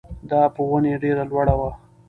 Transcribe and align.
دا 0.29 0.41
په 0.55 0.61
ونې 0.69 0.93
ډېره 1.03 1.23
لوړه 1.29 1.53
وه. 1.59 1.71